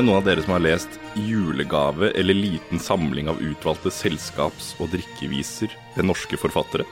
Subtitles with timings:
[0.00, 4.70] Er det noen av dere som har lest 'Julegave eller liten samling av utvalgte selskaps-
[4.80, 6.86] og drikkeviser' ved norske forfattere?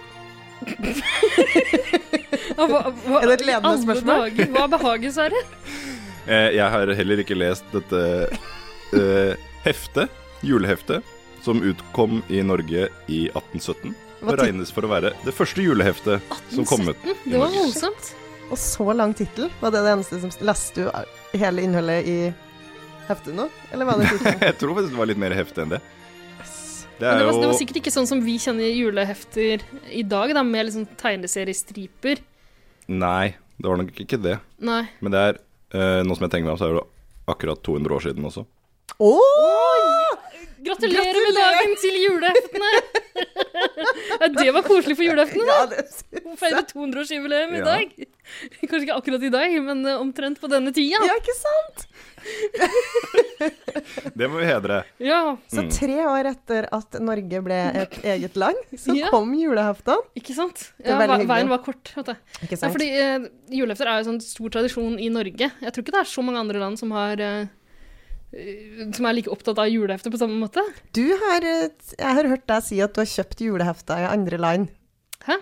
[2.59, 4.21] Hva, hva, Er det et ledende spørsmål?
[4.27, 5.41] dager, Hva behager, Sverre?
[6.29, 8.01] Eh, jeg har heller ikke lest dette
[8.93, 9.33] uh,
[9.65, 10.13] heftet,
[10.45, 11.01] juleheftet,
[11.41, 13.95] som utkom i Norge i 1817.
[14.21, 17.09] Hva Det regnes for å være det første juleheftet som kom ut.
[17.25, 18.13] Det var voldsomt.
[18.51, 19.49] Og så lang tittel.
[19.63, 22.19] Var det det eneste som Leste du hele innholdet i
[23.09, 23.49] heftet nå?
[23.73, 24.43] Eller var det tittelen?
[24.51, 25.81] Jeg tror faktisk det var litt mer hefte enn det.
[26.99, 29.63] Det er det, var, det var sikkert ikke sånn som vi kjenner julehefter
[29.95, 32.25] i dag, da, med liksom tegneseriestriper.
[32.91, 34.35] Nei, det var nok ikke det.
[34.67, 34.83] Nei.
[34.99, 35.39] Men det er,
[35.77, 36.87] uh, nå som jeg tenker meg om, så er det
[37.31, 38.47] akkurat 200 år siden også.
[38.99, 39.98] Åh!
[40.65, 42.71] Gratulerer, med dagen til juleheftene!
[44.21, 45.53] ja, det var koselig for juleheftene, da.
[45.59, 45.79] Ja, det
[46.29, 47.65] Å feire 200-årsjubileum i Ja.
[47.65, 47.87] dag.
[48.61, 50.99] Kanskje ikke akkurat i dag, men eh, omtrent på denne tida.
[51.07, 51.79] ja, ikke sant?
[54.19, 54.81] Det må vi hedre.
[55.01, 55.71] Ja, Så Mm.
[55.73, 59.09] tre år etter at Norge ble et eget land, så Ja.
[59.11, 59.97] kom julehefta.
[60.17, 60.73] ikke sant?
[60.85, 61.93] Ja, ve- veien var kort.
[61.97, 62.13] vet du.
[62.43, 62.73] Ikke Ja, sant?
[62.75, 63.19] fordi eh,
[63.51, 65.51] julehefter er jo en sånn stor tradisjon i Norge.
[65.63, 67.47] Jeg tror ikke det er så mange andre land som har eh,
[68.95, 70.61] som er like opptatt av julehefter på samme måte.
[70.93, 74.39] Du har, eh, jeg har hørt deg si at du har kjøpt julehefter i andre
[74.41, 74.69] land
[75.25, 75.39] Hæ?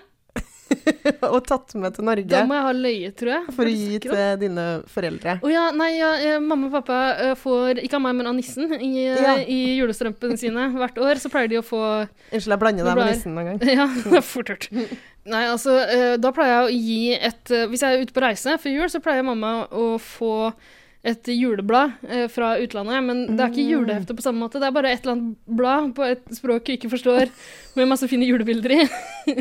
[1.31, 3.53] og tatt med til Norge Da må jeg ha løyet, tror jeg.
[3.55, 5.37] for å gi til dine foreldre.
[5.47, 8.35] Å ja, nei, ja, eh, mamma og pappa eh, får, ikke av meg, men av
[8.39, 9.35] nissen, i, eh, Ja.
[9.43, 11.21] i julestrømpene sine hvert år.
[11.23, 13.61] Så pleier de å få Unnskyld, jeg blander deg med nissen noen gang.
[13.79, 14.67] Ja, det er fort gjort.
[15.37, 16.99] Nei, altså, eh, da pleier jeg å gi
[17.31, 20.35] et eh, Hvis jeg er ute på reise før jul, så pleier mamma å få
[21.07, 23.05] et juleblad eh, fra utlandet.
[23.07, 23.73] Men det er ikke Mm.
[23.75, 24.59] julehefte på samme måte.
[24.63, 27.31] Det er bare et eller annet blad på et språk jeg ikke forstår,
[27.79, 28.81] med masse fine julebilder i.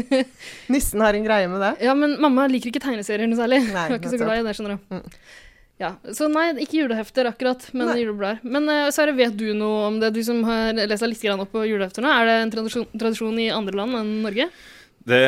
[0.73, 1.73] Nissen har en greie med det.
[1.87, 3.63] Ja, men mamma liker ikke tegneserier noe særlig.
[3.71, 4.95] Nei, Hun er ikke så glad i det, skjønner du.
[4.95, 5.19] Mm.
[5.81, 7.97] Ja, Så nei, ikke julehefter akkurat, men Nei.
[7.99, 8.37] juleblader.
[8.47, 11.51] Men uh, Sverre, vet du noe om det, du som har lest deg litt opp
[11.51, 12.13] på julehefter nå?
[12.15, 14.47] Er det en tradisjon, tradisjon i andre land enn Norge?
[15.05, 15.19] Det,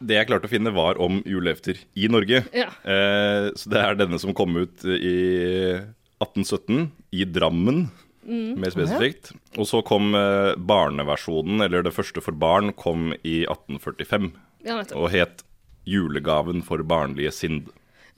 [0.00, 2.44] det jeg klarte å finne, var om julehefter i Norge.
[2.54, 2.68] Ja.
[2.84, 5.78] Eh, så det er denne som kom ut i
[6.22, 7.88] 1817, i Drammen,
[8.28, 8.58] Mm.
[8.60, 9.30] mer spesifikt.
[9.56, 14.32] Og så kom eh, barneversjonen, eller det første for barn, kom i 1845.
[14.66, 14.82] ja.
[14.94, 15.42] Og het
[15.86, 17.68] 'Julegaven for barnlige sind'.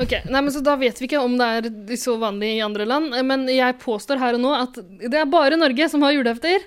[0.00, 2.84] Ok, nei, men så Da vet vi ikke om det er så vanlig i andre
[2.86, 3.14] land.
[3.14, 6.58] eh, Men jeg påstår her og nå at det er bare Norge som har julehefter.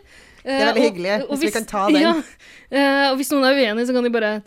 [0.45, 2.01] Det er veldig hyggelig, hvis vi kan ta den.
[2.01, 2.13] Ja,
[2.71, 4.41] eh, og hvis noen er uenig, så kan de bare eh,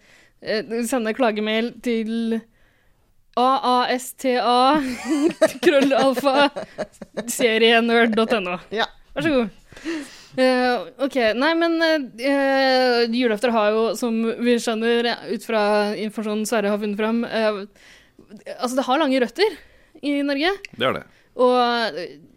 [0.88, 2.41] sende klagemail til
[3.36, 4.36] aasta
[5.64, 6.48] krøllalfa
[7.28, 8.60] serienerd.no.
[8.74, 8.88] Ja.
[9.16, 9.50] Vær så god.
[10.36, 15.62] Uh, ok, nei, men uh, julaften har jo, som vi skjønner ut fra
[15.97, 17.62] informasjonen Sverre har funnet fram uh,
[18.58, 19.56] Altså, det har lange røtter
[20.04, 20.50] i Norge.
[20.76, 21.06] Det er det.
[21.36, 21.56] Og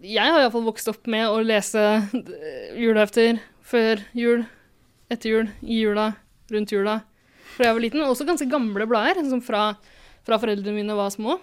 [0.03, 4.43] jeg har iallfall vokst opp med å lese eh, julehefter før jul,
[5.11, 6.09] etter jul, i jula,
[6.51, 6.99] rundt jula,
[7.59, 8.05] fra jeg var liten.
[8.07, 9.73] Også ganske gamle blader, som fra,
[10.23, 11.35] fra foreldrene mine var små.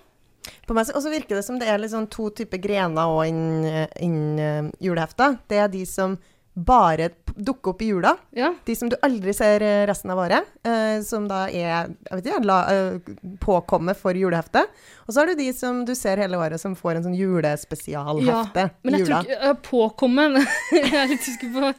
[0.66, 4.38] På meg så- virker det som det er sånn to typer grener òg innen inn,
[4.38, 5.38] uh, julehefta.
[5.48, 6.16] Det er de som
[6.56, 8.14] bare dukker opp i jula.
[8.36, 10.44] Ja, De som du aldri ser eh, resten av året.
[10.64, 14.70] eh, som da er jeg vet ikke, la, eh, påkommet for juleheftet.
[15.06, 18.64] Og så har du de som du ser hele året, som får en sånn julespesialhefte
[18.82, 19.20] men i jeg jula.
[19.22, 20.24] tror ikke uh, Påkomme
[20.72, 21.72] Jeg er litt usikker på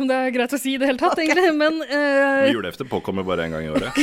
[0.00, 1.54] om det er greit å si i det hele tatt, egentlig.
[1.56, 3.96] Men, uh, Julehefte påkommer bare en gang i året.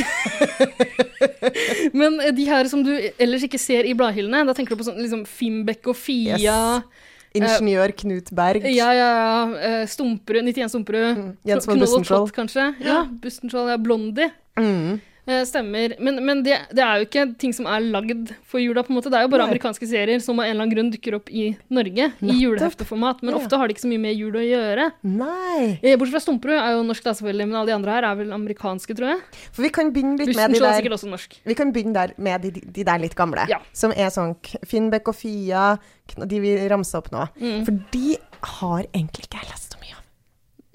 [2.00, 5.00] men de her som du ellers ikke ser i bladhyllene, da tenker du på sånn
[5.02, 6.38] liksom Fimbek og Fia.
[6.40, 7.10] Yes.
[7.34, 8.64] Ingeniør Knut Berg.
[8.68, 9.60] Ja, ja, ja.
[9.82, 11.16] eh, Stumperud, 91 Stumperud.
[11.16, 11.30] Mm.
[11.48, 12.32] Jens von Bustenskjold.
[12.36, 12.66] Kanskje.
[12.84, 13.78] Ja, Bustenskjold, ja.
[13.80, 14.28] Blondie.
[14.60, 15.00] Mm.
[15.24, 15.92] Eh, stemmer.
[16.02, 18.96] Men, men det, det er jo ikke ting som er lagd for jula, på en
[18.96, 19.10] måte.
[19.12, 19.52] Det er jo bare Nei.
[19.52, 22.08] amerikanske serier som av en eller annen grunn dukker opp i Norge.
[22.18, 22.40] I Nettopp.
[22.40, 23.22] julehefteformat.
[23.22, 23.38] Men Ja.
[23.38, 24.88] ofte har de ikke så mye med jul å gjøre.
[25.06, 25.78] Nei.
[25.78, 28.18] Eh, Bortsett fra Stumperud er jo norsk, da selvfølgelig, men alle de andre her er
[28.18, 29.22] vel amerikanske, tror jeg.
[29.52, 31.38] For vi kan begynne litt med de er der også norsk.
[31.46, 33.46] Vi kan begynne der med de, de der litt gamle.
[33.48, 33.60] Ja.
[33.72, 34.34] Som er sånn
[34.66, 35.78] Finnbekk og Fia,
[36.18, 37.28] de vi ramsa opp nå.
[37.38, 37.64] Mm.
[37.64, 38.16] For de
[38.58, 40.02] har egentlig ikke jeg lest så mye av.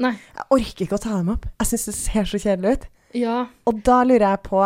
[0.08, 0.14] Nei.
[0.38, 1.46] Jeg orker ikke å ta dem opp.
[1.60, 2.88] Jeg syns det ser så kjedelig ut.
[3.16, 3.48] Ja.
[3.70, 4.60] Og da lurer jeg på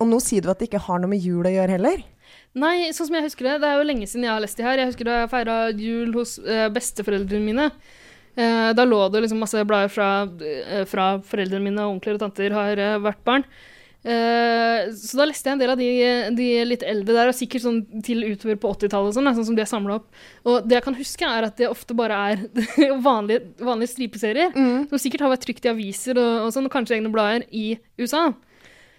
[0.00, 2.02] Og nå sier du at det ikke har noe med jul å gjøre heller?
[2.52, 3.58] Nei, sånn som jeg husker det.
[3.62, 4.80] Det er jo lenge siden jeg har lest de her.
[4.80, 7.66] Jeg husker da jeg feira jul hos eh, besteforeldrene mine.
[8.32, 12.22] Eh, da lå det liksom masse blader fra, eh, fra foreldrene mine og onkler og
[12.24, 13.44] tanter har eh, vært barn.
[14.02, 15.88] Eh, så da leste jeg en del av de,
[16.34, 19.64] de litt eldre der, og sikkert sånn til utover på 80-tallet, sånn, sånn som de
[19.64, 20.08] er samla opp.
[20.48, 22.46] Og det jeg kan huske, er at det ofte bare er
[23.08, 24.54] vanlige, vanlige stripeserier.
[24.56, 24.88] Mm.
[24.90, 27.76] Som sikkert har vært trykt i aviser og, og sånn, og kanskje egne blader i
[28.00, 28.30] USA.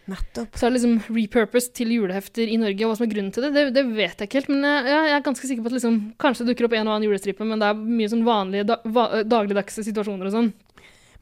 [0.03, 0.57] Nettopp.
[0.59, 3.45] Så er det liksom repurposed til julehefter i Norge, og hva som er grunnen til
[3.45, 4.51] det, det, det vet jeg ikke helt.
[4.51, 6.95] Men jeg, jeg er ganske sikker på at liksom, kanskje det dukker opp en og
[6.95, 10.49] annen julestripe, men det er mye sånn vanlige da, va, dagligdagse situasjoner og sånn.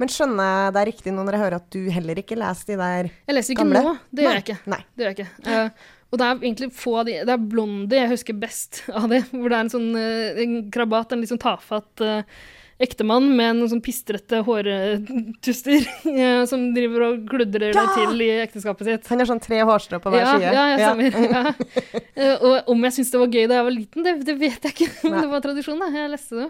[0.01, 2.71] Men skjønner jeg det er riktig nå når jeg hører at du heller ikke leser
[2.71, 3.18] de der gamle?
[3.30, 3.81] Jeg leser ikke Gamle?
[3.86, 4.62] nå, det gjør jeg ikke.
[4.74, 4.80] Nei.
[4.89, 5.33] Det gjør jeg ikke.
[5.45, 9.06] Uh, og det er egentlig få av de Det er Blondie jeg husker best av
[9.12, 9.21] det.
[9.30, 12.42] Hvor det er en sånn uh, en krabat, en litt sånn tafatt uh,
[12.81, 17.83] ektemann med noen sånn pistrete hårtuster eh, som driver og kludrer Ja!
[17.86, 19.10] det til i ekteskapet sitt.
[19.12, 20.54] Han har sånn tre hårstrå på hver Ja, side.
[20.56, 21.12] ja, ja, stemmer.
[21.31, 22.01] Ja.
[22.12, 24.66] Eh, og om jeg syntes det var gøy da jeg var liten, det, det vet
[24.68, 24.89] jeg ikke.
[25.12, 25.88] Men det var tradisjon, da.
[25.95, 26.48] Jeg leste det.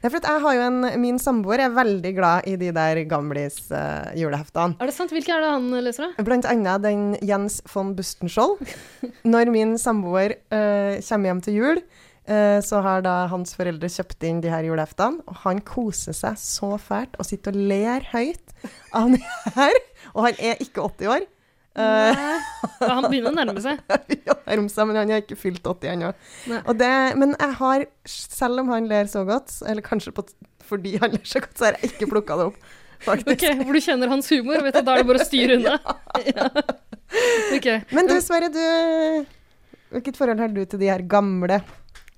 [0.00, 2.70] Det er for at jeg har jo en, Min samboer er veldig glad i de
[2.74, 4.78] der gamlis-juleheftene.
[4.80, 5.12] Er det sant?
[5.14, 6.24] Hvilke er det han leser, da?
[6.26, 8.62] Blant annet den Jens von Bustenskjold.
[9.28, 12.10] Når min samboer uh, kommer hjem til jul, eh,
[12.62, 16.76] så har da hans foreldre kjøpt inn de her juleheftene, og han koser seg så
[16.78, 18.52] fælt og sitter og ler høyt
[18.94, 19.22] av det
[19.56, 19.78] her.
[20.14, 21.26] Og han er ikke 80 år.
[21.72, 22.38] Eh, Nei.
[22.84, 23.80] Han begynner å nærme seg.
[24.28, 26.12] ja, seg, men han har ikke fylt 80 ennå.
[27.18, 30.26] Men jeg har, selv om han ler så godt, eller kanskje på,
[30.68, 32.62] fordi han ler så godt, så har jeg ikke plukka det opp.
[33.02, 33.34] Faktisk.
[33.34, 35.78] Ok, Hvor du kjenner hans humor, vet du, da er det bare å styre unna.
[36.22, 36.44] Ja.
[37.56, 37.80] okay.
[37.90, 39.26] Men du Sverre, du
[39.92, 41.58] Hvilket forhold har du til de her gamle?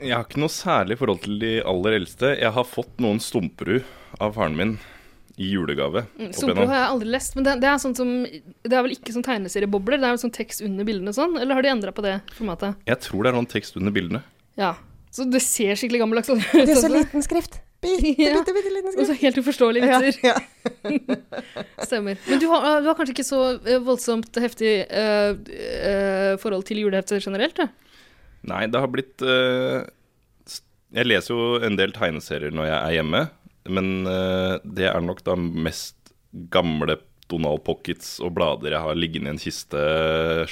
[0.03, 2.33] Jeg har ikke noe særlig forhold til de aller eldste.
[2.41, 3.85] Jeg har fått noen stumperud
[4.23, 4.73] av faren min
[5.39, 6.05] i julegave.
[6.19, 8.95] Mm, opp har jeg aldri lest, men det, det er sånn som Det er vel
[8.95, 9.99] ikke sånn tegneseriebobler?
[9.99, 11.37] Det er vel sånn tekst under bildene og sånn?
[11.41, 12.79] Eller har de endra på det formatet?
[12.91, 14.23] Jeg tror det er noen tekst under bildene.
[14.59, 14.75] Ja.
[15.15, 16.43] Så det ser skikkelig gammeldags ut.
[16.55, 17.61] Det er så liten skrift.
[17.85, 18.33] Bitte, Ja.
[18.39, 19.23] bitte, bitte liten Og så skrift.
[19.27, 20.21] helt uforståelige vitser.
[20.25, 20.37] ja.
[21.89, 22.19] Stemmer.
[22.31, 26.81] Men du har, du har kanskje ikke så eh, voldsomt heftig uh, uh, forhold til
[26.83, 27.59] julehefter generelt?
[27.59, 27.69] Da?
[28.45, 29.85] Nei, det har blitt uh,
[30.95, 33.23] Jeg leser jo en del tegneserier når jeg er hjemme,
[33.73, 35.97] men uh, det er nok da mest
[36.53, 36.99] gamle
[37.31, 39.81] Donald Pockets og blader jeg har liggende i en kiste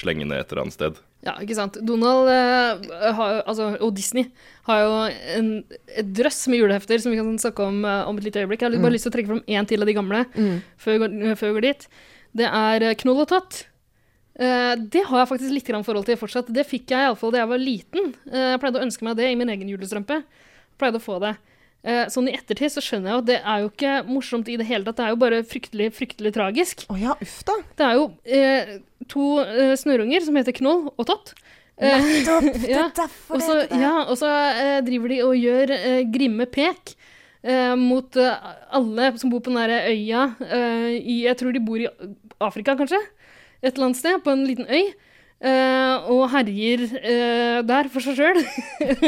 [0.01, 1.01] slengende et eller annet sted.
[1.23, 1.77] Ja, ikke sant.
[1.87, 2.81] Donald uh,
[3.15, 4.25] har, altså, og Disney
[4.67, 4.95] har jo
[5.37, 5.51] en,
[5.93, 8.65] et drøss med julehefter som vi kan snakke om uh, om et lite øyeblikk.
[8.65, 10.57] Jeg har bare lyst til å trekke fram én til av de gamle Mm.
[10.81, 11.87] før, vi går- før vi går dit.
[12.35, 13.61] Det er eh, Knoll og Tott.
[14.39, 16.53] Eh, det har jeg faktisk litt forhold til fortsatt.
[16.53, 18.13] Det fikk jeg iallfall da jeg var liten.
[18.31, 20.23] Eh, jeg pleide å ønske meg det i min egen julestrømpe.
[20.81, 21.37] Pleide å få det.
[21.83, 24.59] Eh, sånn i ettertid så skjønner jeg jo at det er jo ikke morsomt i
[24.61, 25.01] det hele tatt.
[25.01, 26.87] Det er jo bare fryktelig, fryktelig tragisk.
[26.93, 27.59] Å ja, uff da.
[27.79, 28.07] Det er jo
[29.11, 29.27] to
[29.83, 31.35] snørrunger som heter Knoll og Tott.
[31.83, 32.47] Nettopp!
[32.63, 32.87] Det ja.
[32.87, 33.79] er derfor og det heter det.
[33.83, 34.29] ja, og så
[34.87, 35.73] driver de og gjør
[36.15, 36.93] grimme pek
[37.43, 41.65] eh, mot eh, alle som bor på den der øya eh, i Jeg tror de
[41.65, 41.91] bor i
[42.43, 43.01] Afrika, kanskje?
[43.63, 44.93] Et eller annet sted, på en liten øy.
[45.43, 48.39] Uh, og herjer uh, der for seg sjøl.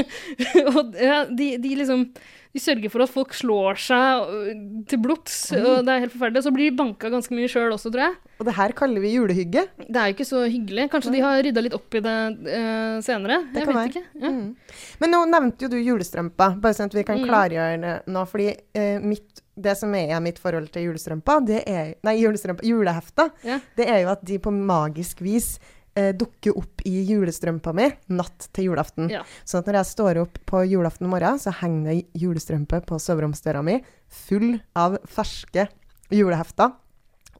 [0.73, 2.09] og ja, de, de liksom
[2.55, 4.51] de sørger for at folk slår seg øh,
[4.87, 6.43] til blods, og det er helt forferdelig.
[6.47, 8.15] Så blir de banka ganske mye sjøl også, tror jeg.
[8.39, 9.65] Og det her kaller vi julehygge.
[9.89, 10.85] Det er jo ikke så hyggelig.
[10.93, 12.15] Kanskje de har rydda litt opp i det
[12.47, 13.41] uh, senere.
[13.51, 13.91] Det jeg kan vet være.
[13.91, 14.05] ikke.
[14.23, 14.31] Ja.
[14.31, 14.81] Mm.
[15.03, 17.29] Men nå nevnte jo du julestrømpa, bare sånn at vi kan Mm.
[17.31, 18.25] klargjøre det nå.
[18.31, 18.49] Fordi
[18.79, 23.59] uh, mitt, det som er mitt forhold til julestrømpa, det er Nei, julestrømpa, julehefta, Ja.
[23.79, 25.57] det er jo at de på magisk vis
[25.97, 29.09] eh, dukker opp i julestrømpa mi natt til julaften.
[29.13, 29.23] Ja.
[29.45, 33.63] Sånn at når jeg står opp på julaften morgen, så henger det julestrømpe på soveromsdøra
[33.67, 33.79] mi
[34.09, 35.69] full av ferske
[36.15, 36.75] julehefter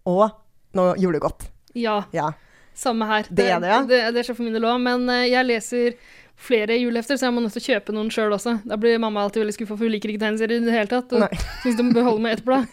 [0.07, 0.31] og
[0.75, 1.51] noe julegodt.
[1.75, 2.03] ja.
[2.15, 2.33] Ja.
[2.75, 3.31] Samme her.
[3.31, 3.81] Det er det, ja.
[3.87, 4.81] Det, det skjer for min del òg.
[4.83, 5.97] Men eh, jeg leser
[6.45, 8.57] flere julehefter, så jeg må nødt til å kjøpe noen sjøl også.
[8.67, 11.15] Da blir mamma alltid veldig skuffa, for hun liker ikke tegneserier i det hele tatt.
[11.15, 12.67] Og syns de bør holde med ett blad.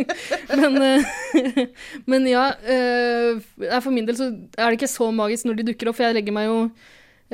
[0.62, 1.62] men, eh,
[2.10, 3.44] men ja, eh,
[3.76, 6.18] for min del så er det ikke så magisk når de dukker opp, for jeg
[6.20, 6.58] legger meg jo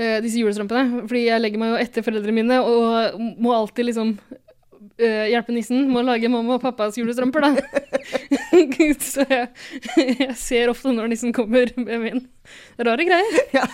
[0.01, 1.03] disse julestrømpene.
[1.11, 4.15] Fordi jeg legger meg jo etter foreldrene mine og må alltid liksom
[5.01, 7.51] eh, hjelpe nissen med å lage mamma og pappas julestrømper, da.
[9.13, 9.49] så jeg,
[9.97, 12.23] jeg ser ofte når nissen kommer med min.
[12.81, 13.41] Rare greier.
[13.59, 13.65] ja.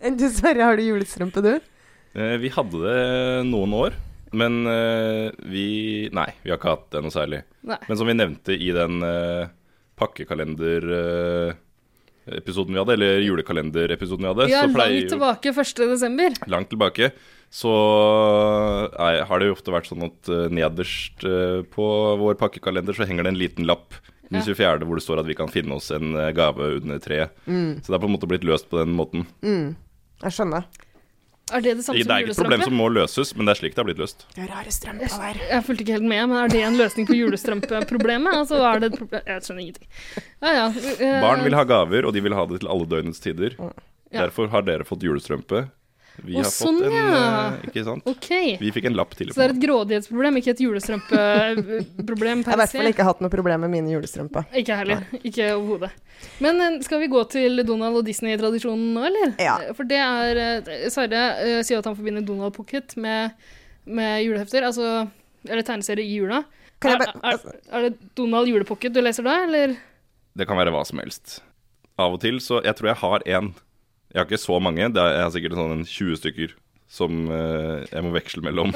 [0.20, 1.54] du, Sverre, har du julestrømpe, du?
[2.18, 3.00] Eh, vi hadde det
[3.50, 3.96] noen år,
[4.36, 5.66] men eh, vi
[6.14, 7.42] Nei, vi har ikke hatt det noe særlig.
[7.66, 7.80] Nei.
[7.88, 9.50] Men som vi nevnte i den uh,
[12.30, 15.74] pakkekalender-episoden vi hadde, eller julekalenderepisoden vi hadde, Ja, så langt tilbake, 1.
[15.90, 16.30] desember.
[16.46, 17.10] langt tilbake,
[17.50, 17.72] så
[18.98, 21.86] nei, har det jo ofte vært sånn at eh, nederst eh, på
[22.20, 23.94] vår pakkekalender så henger det en liten lapp
[24.30, 24.44] den Ja.
[24.46, 24.86] 24.
[24.86, 27.30] hvor det står at vi kan finne oss en eh, gave under treet.
[27.46, 29.26] Så det er på en måte blitt løst på den måten.
[29.42, 29.74] Mm.
[30.22, 30.64] Jeg skjønner.
[31.50, 33.54] Er det det samme Det som er ikke et problem som må løses, men det
[33.54, 34.26] er slik det har blitt løst.
[34.36, 35.40] Det er rare strømper der.
[35.50, 38.34] Jeg fulgte ikke helt med, men er det en løsning på julestrømpeproblemet?
[38.42, 39.22] Altså, er det et problem?
[39.26, 39.88] Jeg skjønner ingenting.
[40.40, 40.66] Ja, ja.
[40.96, 43.56] eh, Barn vil ha gaver, og de vil ha det til alle døgnets tider.
[43.58, 44.24] Ja.
[44.26, 45.68] Derfor har dere fått julestrømpe.
[46.20, 47.20] Vi Å, har sånn, fått en ja.
[47.54, 48.08] eh, Ikke sant?
[48.10, 48.56] Okay.
[48.60, 49.30] Vi fikk en lapp til.
[49.32, 53.22] Så det er et grådighetsproblem, ikke et julestrømpeproblem Jeg har i hvert fall ikke hatt
[53.24, 54.48] noe problem med mine julestrømper.
[54.60, 55.04] Ikke heller.
[55.06, 55.24] heller.
[55.30, 55.92] Ikke overhodet.
[56.44, 59.34] Men eh, skal vi gå til Donald og Disney-tradisjonen nå, eller?
[59.40, 59.56] Ja.
[59.78, 63.36] For det er eh, Sverre eh, sier at han forbinder Donald Pocket med,
[63.88, 65.06] med julehefter, altså
[65.48, 66.42] Eller tegneserie i jula.
[66.80, 69.78] Kan jeg Er, er, er det Donald julepocket du leser da, eller?
[70.36, 71.40] Det kan være hva som helst.
[72.00, 73.50] Av og til så Jeg tror jeg har én.
[74.10, 74.90] Jeg har ikke så mange.
[74.90, 76.58] Det er, jeg har sikkert sånn 20 stykker
[76.90, 78.72] som eh, jeg må veksle mellom.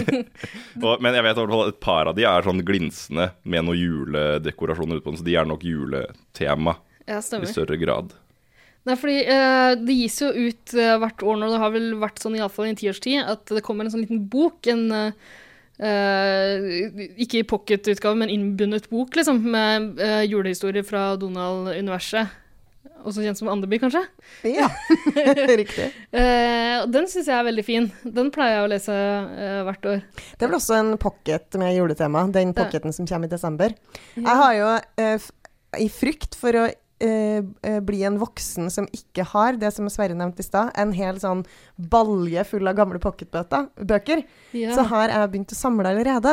[0.86, 4.98] og, men jeg vet fall et par av de er sånn glinsende med noen juledekorasjoner
[4.98, 6.74] utpå den, så de er nok juletema
[7.06, 8.16] Ja, i større grad.
[8.86, 12.22] Nei, fordi eh, det gis jo ut eh, hvert år nå, det har vel vært
[12.22, 16.66] sånn iallfall i en tiårstid, at det kommer en sånn liten bok, en eh,
[17.22, 22.42] Ikke i pocketutgave, men innbundet bok, liksom, med eh, julehistorier fra Donald-universet.
[23.06, 24.02] Også kjent som Andeby, kanskje.
[24.48, 24.68] Ja,
[25.62, 25.90] riktig.
[26.16, 27.86] Eh, den syns jeg er veldig fin.
[28.04, 30.00] Den pleier jeg å lese eh, hvert år.
[30.36, 33.74] Det er vel også en pocket med juletema, den pocketen som kommer i desember.
[34.16, 34.70] Jeg har jo,
[35.02, 35.28] eh,
[35.82, 36.66] i frykt for å
[36.96, 41.42] bli en voksen som ikke har det som Sverre nevnte i stad, en hel sånn
[41.76, 44.22] balje full av gamle pocketbøker, bøker,
[44.56, 44.72] Ja.
[44.72, 46.32] så har jeg begynt å samle allerede.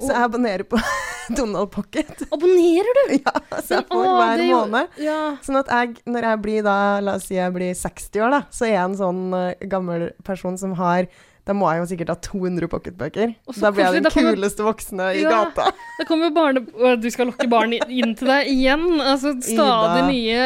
[0.00, 0.80] Så jeg abonnerer på
[1.38, 2.24] Donald Pocket.
[2.32, 3.02] Abonnerer du?
[3.20, 5.00] Ja, så jeg får hver er måned.
[5.04, 5.18] Ja.
[5.46, 8.40] Sånn at jeg, når jeg blir da, la oss si jeg blir 60 år, da,
[8.54, 11.06] så er jeg en sånn uh, gammel person som har
[11.48, 13.30] Da må jeg jo sikkert ha 200 pocketbøker.
[13.58, 15.30] Da blir jeg den kuleste voksne i Ja.
[15.48, 15.70] gata.
[16.00, 16.62] Da kommer jo barne...
[17.00, 18.84] Du skal lokke barn inn til deg igjen.
[19.02, 20.44] Altså stadig nye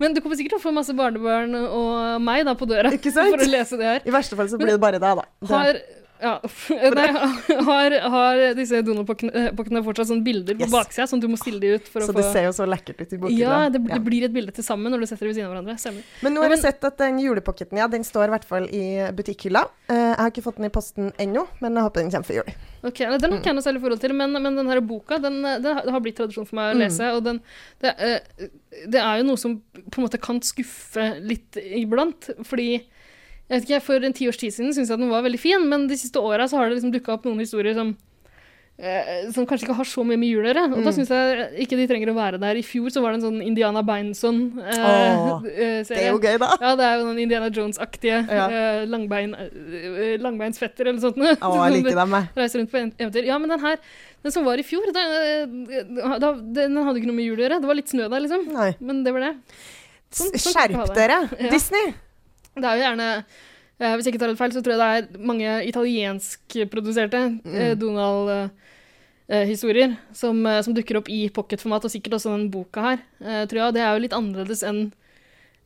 [0.00, 3.12] Men du kommer sikkert til å få masse barnebarn og meg da på døra Ikke
[3.14, 3.32] sant?
[3.32, 4.02] for å lese det her.
[4.08, 5.24] I verste fall så blir det bare deg, da.
[5.40, 5.52] Det.
[5.52, 5.80] Har,
[6.22, 6.32] ja,
[6.96, 7.06] nei,
[7.68, 10.72] har, har disse Donald-pocketene fortsatt sånne bilder på Yes.
[10.72, 12.52] baksida, sånn at du må stille de ut for Så å få det ser jo
[12.56, 13.40] så lekkert ut i bokhylla.
[13.42, 15.54] Ja, det, det blir et bilde til sammen når du setter det ved siden av
[15.56, 15.76] hverandre.
[15.82, 16.06] Stemmer.
[16.22, 18.84] Men nå har jeg sett at den julepocketen, ja, den står i hvert fall i
[19.18, 19.64] butikkhylla.
[19.90, 22.40] Eh, jeg har ikke fått den i posten ennå, men jeg håper den kommer før
[22.42, 22.54] jul.
[22.82, 25.78] Ok, Den kan jeg noe særlig forhold til, men, men den her boka den, den
[25.94, 26.80] har- blitt tradisjon for meg å Mm.
[26.82, 27.10] lese.
[27.14, 27.38] Og den,
[27.82, 28.48] det, eh,
[28.90, 29.58] det er jo noe som
[29.90, 32.30] på en måte kan skuffe litt iblant.
[32.48, 32.80] Fordi
[33.52, 35.68] jeg vet ikke, For en tiårs tid siden syntes jeg at den var veldig fin,
[35.68, 37.92] men de siste åra har det liksom dukka opp noen historier som
[38.82, 40.62] eh, som kanskje ikke har så mye med jul å gjøre.
[40.72, 40.94] Og da Mm.
[40.96, 42.56] syns jeg ikke de trenger å være der.
[42.56, 45.84] I fjor så var det en sånn Indiana Beinson-serie.
[45.86, 46.48] Det er jo gøy, da.
[46.60, 48.46] Ja, det er jo den Indiana Jones-aktige Ja.
[48.48, 51.16] eh, langbein, eh, langbeinsfetter eller sånt.
[51.16, 52.24] Å, jeg liker dem, jeg.
[52.36, 53.24] Reiser rundt på eventyr.
[53.26, 53.76] Ja, men den her,
[54.24, 57.60] den som var i fjor, den, eh, den hadde ikke noe med jul å gjøre.
[57.60, 58.46] Det var litt snø der, liksom.
[58.52, 58.74] Nei.
[58.80, 59.34] Men det var det.
[60.12, 61.50] Sånn- sånn Skjerp dere, Ja.
[61.50, 61.94] Disney!
[62.56, 63.06] Det er jo gjerne
[63.80, 67.72] eh, Hvis jeg ikke tar helt feil, så tror jeg det er mange italienskproduserte eh,
[67.80, 72.98] Donald-historier som, eh, som dukker opp i pocketformat, og sikkert også den boka her.
[73.22, 73.74] eh, tror jeg.
[73.78, 74.80] Det er jo litt annerledes enn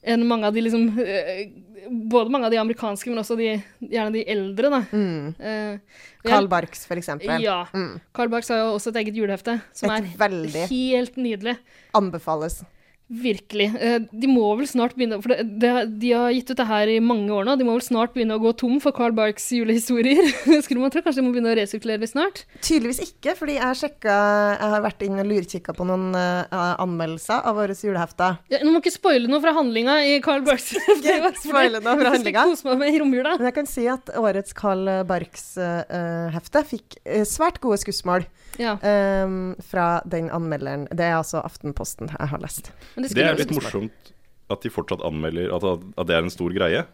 [0.07, 1.49] enn mange av de liksom eh,
[1.91, 4.81] Både mange av de amerikanske, men også de, gjerne de eldre, da.
[4.91, 5.35] Mm.
[5.39, 5.79] Eh,
[6.27, 7.39] Carl Barks, for eksempel.
[7.43, 7.61] Ja.
[7.73, 8.01] Mm.
[8.15, 11.57] Carl Barks har jo også et eget julehefte, som Et er veldig helt nydelig.
[11.95, 12.65] anbefales.
[13.07, 13.69] Virkelig.
[13.79, 15.69] Eh, De må vel snart begynne For det, det,
[16.03, 17.55] de har gitt ut det her i mange år nå.
[17.55, 20.27] De må vel snart begynne å gå tom for Carl Barks julehistorier.
[20.65, 21.05] Skulle man tro.
[21.05, 22.43] Kanskje de må begynne å resirkulere litt snart?
[22.59, 24.17] Tydeligvis ikke, fordi jeg sjekka
[24.57, 28.41] Jeg har vært inn og lurkikka på noen uh, anmeldelser av våre julehefter.
[28.51, 30.73] Ja, nå må ikke spoile noe fra handlinga i Carl Barks.
[30.97, 32.47] Ikke spoile noe fra handlinga.
[32.51, 33.37] Jeg skal kose meg med i romjula.
[33.39, 38.27] Men jeg kan si at årets Carl Barks-hefte fikk eh, svært gode skussmål
[38.59, 40.87] Ja, um, fra den anmelderen.
[40.91, 42.73] Det er altså Aftenposten jeg har lest.
[42.97, 44.13] Men det Det er litt morsomt
[44.51, 45.65] at de fortsatt anmelder at,
[45.99, 46.85] at det er en stor greie.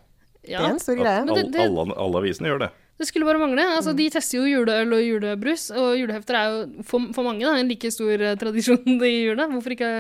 [0.43, 1.23] Det er en stor greie.
[1.23, 2.71] At all, alle, alle avisene gjør det.
[2.99, 3.63] det skulle bare mangle.
[3.77, 7.55] Altså, De tester jo juleøl og julebrus, og julehefter er jo for, for mange da,
[7.61, 9.47] en like stor eh, tradisjon i jula.
[9.53, 9.93] Hvorfor ikke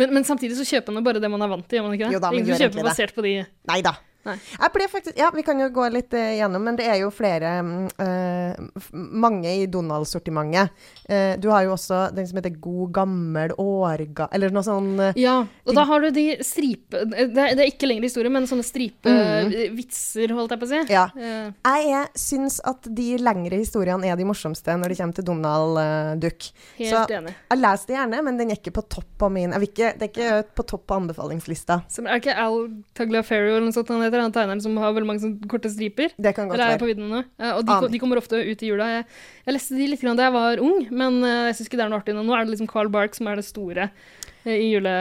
[0.00, 1.96] men, men samtidig så kjøper man jo bare det man er vant til, gjør man
[1.98, 2.14] ikke det?
[2.16, 2.88] Jo da, men Ingen kjøper egentlig det.
[2.88, 3.34] basert på de
[3.68, 3.92] Nei da.
[4.26, 4.36] Nei.
[4.36, 7.08] Jeg ble faktisk Ja, vi kan jo gå litt uh, gjennom, men det er jo
[7.14, 10.74] flere mm, eh, Mange i Donald-sortimentet.
[11.08, 14.28] Uh, du har jo også den som heter God gammel årga...
[14.36, 17.04] Eller noe sånn Ja, og da har du de stripe...
[17.10, 20.80] Det er, det er ikke lenger historie, men sånne stripevitser, holdt jeg på å si.
[20.84, 20.92] Mm.
[20.92, 21.06] Ja.
[21.16, 25.80] Jeg er, syns at de lengre historiene er de morsomste når det kommer til Donald
[26.22, 26.50] Duck.
[26.78, 27.34] helt Så- enig.
[27.50, 30.10] Jeg leser det gjerne, men den er ikke på topp på min ikke, Det er
[30.10, 31.80] ikke på topp på anbefalingslista.
[31.92, 34.24] Som, er ikke Al Tagliaferro eller noe sånt han heter?
[34.26, 36.14] Han tegneren som har veldig mange korte striper?
[36.16, 36.82] Det kan godt Eller er være.
[36.82, 37.12] på vidden?
[37.40, 38.88] Eh, og de, de kommer ofte ut i jula.
[38.98, 39.06] Jeg,
[39.46, 41.92] jeg leste de litt da jeg var ung, men eh, jeg syns ikke det er
[41.92, 42.26] noe artig nå.
[42.26, 44.94] Nå er det liksom Carl Bark som er det store eh, i, jule,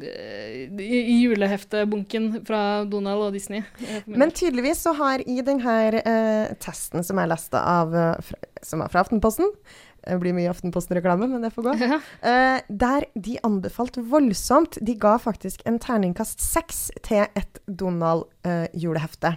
[0.00, 3.64] eh, i, i juleheftebunken fra Donald og Disney.
[4.06, 7.94] Men tydeligvis så har i denne uh, testen som jeg leste av,
[8.24, 9.50] fra, som var fra Aftenposten,
[10.04, 11.74] Det blir mye Aftenposten-reklame, men det får gå.
[11.84, 11.98] Ja.
[12.24, 14.78] Eh, der de anbefalte voldsomt.
[14.84, 19.34] De ga faktisk en terningkast seks til et Donald-julehefte.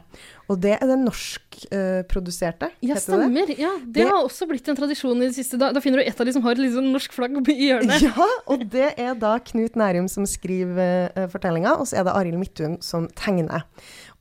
[0.47, 3.51] og det er det norskproduserte, Ja, heter det stemmer.
[3.59, 5.57] Ja, det, Det- har også blitt en tradisjon i det siste.
[5.59, 8.01] Da, da finner du et av de som har et sånn norsk flagg i hjørnet.
[8.07, 12.13] Ja, og det er da Knut Nærum som skriver uh, fortellinga, og så er det
[12.15, 13.65] Arild Midthun som tegner.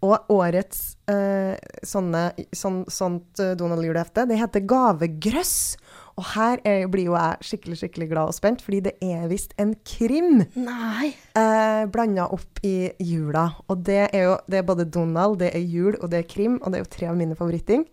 [0.05, 5.77] Og årets eh, sånne, sån, sånt uh, Donald-julehefte, det heter Gavegrøss.
[6.17, 9.53] Og her er, blir jo jeg skikkelig skikkelig glad og spent, fordi det er visst
[9.61, 11.11] en krim Nei.
[11.37, 13.51] eh, blanda opp i jula.
[13.69, 16.57] Og det er jo det er både Donald, det er jul, og det er krim,
[16.63, 17.85] og det er jo tre av mine favoritting.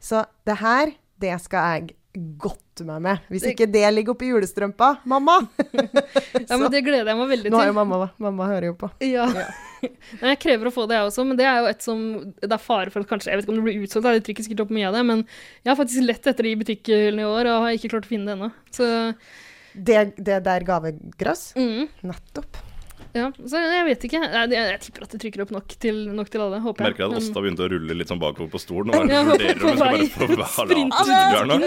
[0.00, 1.96] Så det her, det skal jeg
[2.40, 3.20] godte meg med.
[3.30, 5.38] Hvis Det- ikke det ligger oppi julestrømpa, mamma!
[6.48, 7.52] Ja, men det gleder jeg meg veldig til.
[7.54, 8.90] Nå har jo mamma Mamma hører jo på.
[9.04, 9.26] Ja.
[10.20, 11.98] Nei, jeg krever å få det, jeg også, men det er jo et som
[12.40, 14.46] det er fare for at kanskje Jeg vet ikke om det blir utsolgt, jeg trykker
[14.46, 15.24] sikkert opp mye av det, men
[15.62, 18.12] jeg har faktisk lett etter det i butikkhyllene i år, og har ikke klart å
[18.14, 18.48] finne det ennå.
[18.72, 18.88] Så
[19.76, 21.52] Det, det der gavegrøss?
[21.60, 22.56] mm, Nettopp.
[23.16, 24.20] Ja, så jeg vet ikke.
[24.22, 26.92] Jeg, jeg, jeg tipper at det trykker opp nok til, nok til alle, håper jeg.
[26.92, 28.92] Merker at Men- Åsta begynte å rulle litt sånn bakover på stolen.
[28.96, 30.66] Og Ja, vurderer om hun skal bare få
[31.48, 31.58] nå.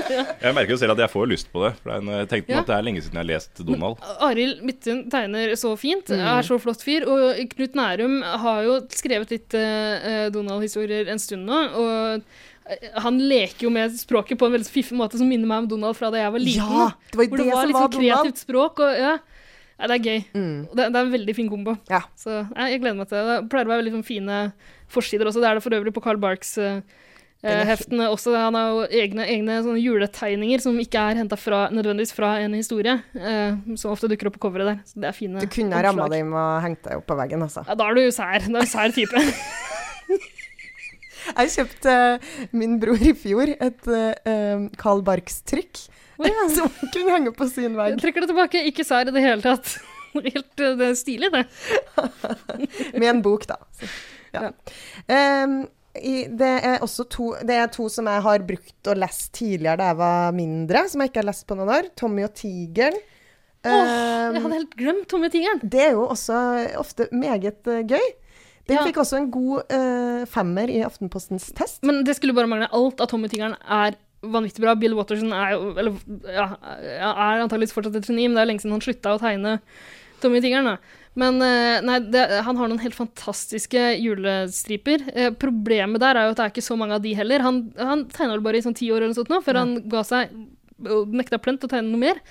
[0.43, 1.73] Jeg merker jo selv at jeg får lyst på det.
[1.83, 2.61] For jeg tenkte Ja.
[2.63, 3.97] at det er lenge siden jeg har lest Donald.
[4.29, 6.19] Arild Midthun tegner så fint, Mm.
[6.25, 7.05] er så flott fyr.
[7.09, 11.59] Og Knut Nærum har jo skrevet litt uh, Donald-historier en stund nå.
[11.79, 12.23] Og
[12.69, 15.67] eh, han leker jo med språket på en veldig fiffig måte som minner meg om
[15.75, 16.69] Donald fra da jeg var liten.
[16.69, 16.89] Ja!
[17.11, 18.09] Det var det hvor det, var som litt var sånn Donald.
[18.29, 18.79] kreativt språk.
[18.85, 19.17] Og, ja,
[19.79, 20.23] ja, det er gøy.
[20.35, 20.55] Mm.
[20.73, 21.75] Det, det er en veldig fin kombo.
[21.87, 22.01] Ja.
[22.19, 23.27] Så ja, jeg gleder meg til det.
[23.29, 24.39] Det pleier å være veldig sånn fine
[24.91, 25.39] forsider også.
[25.39, 26.57] Det er det for øvrig på Carl Barks.
[26.59, 26.81] uh,
[27.39, 28.33] heftene også.
[28.35, 31.37] Han har jo egne, egne sånne juletegninger som ikke er henta
[31.71, 34.81] nødvendigvis fra en historie, eh, som ofte dukker opp på coveret der.
[34.83, 37.45] Så det er fine Du kunne ha ramma dem og hengt deg opp på veggen,
[37.47, 37.63] altså.
[37.69, 38.43] Ja, da er du sær.
[38.43, 39.23] Da er du sær type.
[41.29, 45.85] Jeg kjøpte uh, min bror i fjor et uh, Carl Barks-trykk
[46.29, 46.45] ja.
[46.55, 48.63] som hun kunne henge på sin Jeg trekker det tilbake.
[48.69, 49.77] Ikke sær i det hele tatt.
[50.13, 51.43] Helt eh, det stilig, det.
[52.99, 53.59] Med en bok, da.
[53.79, 53.89] Så,
[54.33, 54.49] ja.
[55.07, 55.43] Ja.
[55.43, 55.61] Um,
[55.99, 59.79] i, det er også to Det er to som jeg har brukt og lest tidligere
[59.81, 61.89] da jeg var mindre, som jeg ikke har lest på noen år.
[61.97, 62.99] 'Tommy og tigeren'.
[63.65, 65.59] Åh, Em, jeg hadde helt glemt Tommy og Tigeren.
[65.63, 66.35] det er jo også
[66.79, 68.05] ofte meget eh, gøy.
[68.69, 68.83] Den Ja.
[68.85, 71.81] fikk også en god uh, femmer i Aftenpostens test.
[71.83, 72.69] Men det skulle bare mangle.
[72.71, 74.75] Alt av Tommy og Tigeren er vanvittig bra.
[74.79, 75.95] Bill Watterson er jo Eller
[76.27, 79.59] ja, er antakeligvis fortsatt et geni, men det er lenge siden han slutta å tegne
[80.23, 80.73] Tommy Tigeren.
[80.73, 80.97] da.
[81.19, 85.03] Men eh, nei, det, han har noen helt fantastiske julestriper.
[85.15, 87.43] Eh, problemet der er jo at det er ikke så mange av de heller.
[87.45, 89.75] Han, han tegna vel bare i sånn ti år eller noe sånt nå, før han
[89.89, 90.35] ga seg
[90.79, 92.21] og nekta plent å tegne noe mer.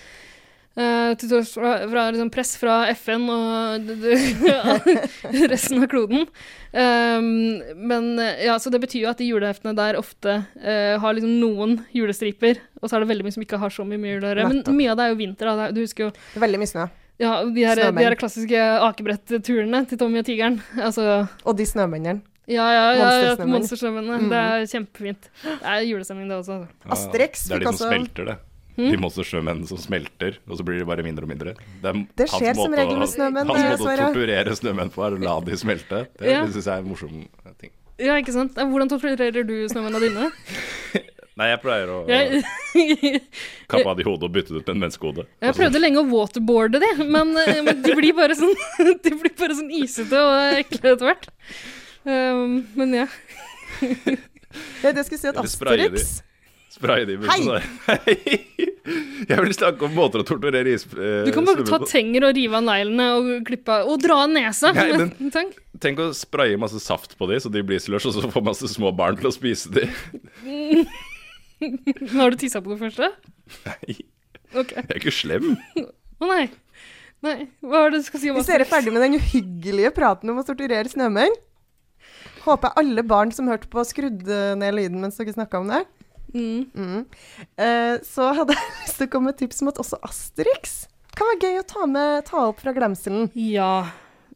[0.79, 3.89] Eh, til tross fra, fra liksom press fra FN og
[5.53, 6.29] resten av kloden.
[6.71, 11.17] Um, men eh, ja, så det betyr jo at de juleheftene der ofte uh, har
[11.17, 14.15] liksom noen julestriper, og så er det veldig mye som ikke har så mye med
[14.15, 14.49] jul å gjøre.
[14.53, 15.51] Men mye av det er jo vinter.
[15.51, 15.69] Da.
[15.75, 16.89] Du husker jo Veldig mye snø.
[17.19, 20.61] ja, de her, de her klassiske akebretturene til Tommy og tigeren.
[20.79, 22.23] Altså Og de snømennene.
[22.49, 24.23] Ja, ja, ja, ja monstersnømennene.
[24.23, 24.29] Mm.
[24.31, 25.27] Det er kjempefint.
[25.43, 26.63] Det er julestemning, det også.
[26.63, 27.09] altså.
[27.11, 28.39] Ja, Det er de som også- smelter, det.
[28.79, 28.93] Mm.
[28.95, 31.55] De monstersnømennene som smelter, og så blir de bare mindre og mindre.
[31.83, 35.17] Det, Det skjer som regel med snømenn, Hans eh, måte å torturere snømenn på er
[35.17, 36.05] å la de smelte.
[36.15, 36.45] Det, Ja.
[36.47, 37.17] det syns jeg er en morsom
[37.59, 37.73] ting.
[37.99, 38.55] Ja, ikke sant?
[38.55, 40.29] Hvordan torturerer du snømennene dine?
[41.39, 41.99] Nei, jeg pleier å
[43.71, 45.27] kappe av de hodet og bytte det ut med en menneskehode.
[45.43, 48.55] jeg prøvde lenge å waterboarde de, men, eh, men de blir bare sånn
[49.05, 51.29] De blir bare sånn isete og ekle etter hvert.
[52.07, 53.07] Um, men ja.
[54.83, 56.23] Ja, det skulle si at Asterix
[56.69, 57.65] Spraye de sånn der.
[57.89, 58.17] Hei!
[59.29, 60.85] Jeg vil snakke om måter å torturere is...
[60.97, 64.19] eh, Du kan bare ta tenger og rive av neglene og klippe av Og dra
[64.25, 64.71] av nesa!
[64.77, 65.57] Nei, men- tenk.
[65.81, 68.69] Tenk å spraye masse saft på de, så de blir slush, og så får masse
[68.73, 69.89] små barn til å spise de.
[72.15, 73.11] Har du tissa på det første?
[73.67, 73.99] Nei,
[74.57, 74.81] Okay.
[74.81, 75.51] jeg er ikke slem.
[76.25, 76.47] Å nei.
[77.21, 77.35] Nei.
[77.61, 80.31] Hva er det du skal si om Hvis dere er ferdig med den uhyggelige praten
[80.33, 81.35] om å torturere snømenn,
[82.47, 85.83] håper jeg alle barn som hørte på, skrudde ned lyden mens dere snakka om det.
[86.35, 86.69] Mm.
[86.75, 87.03] Mm.
[87.57, 90.81] Eh, så hadde jeg lyst til å komme med tips om at også Asterix
[91.19, 93.27] kan være gøy å ta, med, ta opp fra glemselen.
[93.35, 93.89] Ja.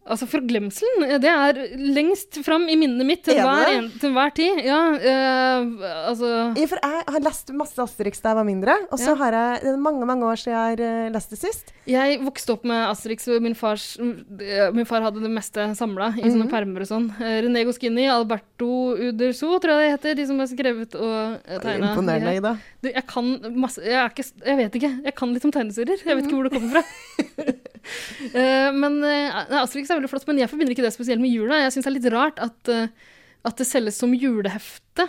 [0.02, 4.32] Altså, forglemselen, det er lengst fram i minnet mitt til Er hver, en, til hver
[4.34, 4.58] tid.
[4.66, 5.68] Ja, eh,
[6.10, 9.14] altså Ja, for jeg har lest masse Asterix da jeg var mindre, og så Ja.
[9.20, 11.70] har jeg Det er mange, mange år siden jeg har eh, lest det sist.
[11.86, 16.10] Jeg vokste opp med Asterix, og min, fars, eh, min far hadde det meste samla
[16.18, 16.32] i Mhm.
[16.34, 17.08] sånne permer og sånn.
[17.22, 21.94] Eh, René Goscinny, Alberto Uderso, tror jeg det heter, de som har skrevet og tegna.
[21.94, 22.58] Imponerende, Ida.
[22.82, 24.92] Du, jeg kan masse jeg, ikke, jeg vet ikke.
[25.04, 26.02] Jeg kan litt om tegneserier.
[26.04, 26.82] Jeg vet ikke hvor det kommer fra.
[28.32, 31.58] Eh, men uh, Asterix er veldig flott, men jeg forbinder ikke det spesielt med jula.
[31.64, 33.12] Jeg syns det er litt rart at, eh,
[33.48, 35.08] at det selges som julehefte.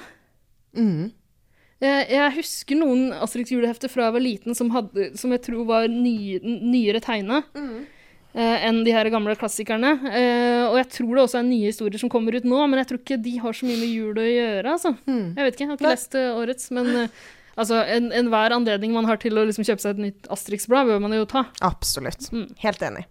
[0.75, 1.11] Mm.
[1.83, 5.67] Jeg, jeg husker noen Asterix julehefter fra jeg var liten som, hadde, som jeg tror
[5.67, 7.41] var ny, nyere tegna
[8.33, 9.93] eh, enn de her gamle klassikerne.
[10.05, 12.91] Uh, og jeg tror det også er nye historier som kommer ut nå, men jeg
[12.91, 14.75] tror ikke de har så mye med jul å gjøre.
[14.77, 14.93] Altså.
[15.05, 15.95] Jeg vet ikke, jeg har ikke Nei.
[15.97, 17.23] lest eh, årets, men eh,
[17.57, 21.01] altså, en- enhver anledning man har til å liksom, kjøpe seg et nytt Asterix-blad, bør
[21.01, 21.45] man jo ta.
[21.61, 22.31] Absolutt.
[22.33, 22.47] Mm.
[22.63, 23.05] Helt enig.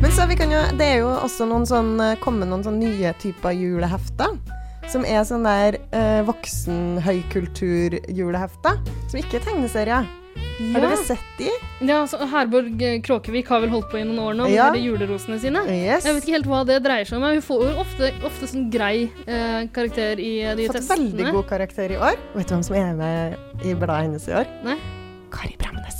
[0.00, 2.78] Men så vi kan jo, det er jo også noen sånn, eh, kommet noen sånn
[2.80, 4.36] nye typer julehefter.
[4.88, 8.74] Som er sånn der eh, voksen-høykultur-julehefter.
[9.10, 10.04] Som ikke er tegneserier.
[10.74, 11.48] Har dere sett de?
[11.86, 14.68] Ja, altså, Herborg eh, Kråkevik har vel holdt på i noen år nå med Ja.
[14.74, 15.62] julerosene sine.
[15.70, 16.04] Yes.
[16.08, 17.22] Jeg vet ikke helt hva det dreier seg om.
[17.28, 21.12] men Hun får jo ofte, ofte sånn grei eh, karakter i eh, de Fått testene.
[21.14, 22.18] veldig god karakter i år.
[22.34, 24.50] Vet du hvem som er med i bladet hennes i år?
[24.66, 24.78] Nei.
[25.30, 25.97] Kari Bremnes.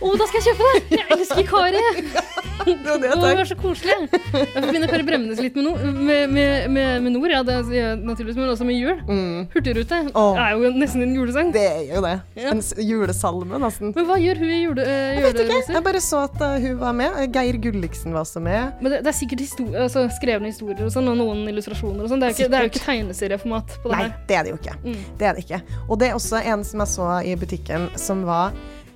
[0.00, 0.98] Å, da skal jeg kjøpe det!
[0.98, 1.84] Jeg elsker Kari!
[2.64, 3.94] Det var det er så koselig.
[4.14, 7.98] Jeg forbinder Kari Bremnes litt med, no, med, med, med, med nord, ja, det er
[7.98, 9.00] naturligvis, men også med jul.
[9.08, 10.38] Mm, Hurtigrute oh.
[10.38, 11.50] er jo nesten en julesang.
[11.54, 12.14] det er jo det.
[12.38, 12.54] Ja.
[12.54, 13.92] En julesalme, nesten.
[13.96, 15.58] Men hva gjør hun i jule, eh, Jeg vet ikke.
[15.74, 17.18] Jeg bare så at uh, hun var med.
[17.34, 18.78] Geir Gulliksen var også med.
[18.80, 22.12] Men det, det er sikkert histori altså, skrevne historier og sånn, og noen illustrasjoner og
[22.14, 22.22] sånn.
[22.22, 24.16] Det, det er jo ikke tegneserieformat på det Nei, her.
[24.30, 24.78] det er det jo ikke.
[24.84, 25.02] Mm.
[25.20, 25.60] Det er det ikke.
[25.88, 28.54] Og det er også en som jeg så i butikken, som var